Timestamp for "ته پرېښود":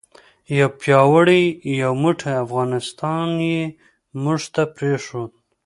4.53-5.31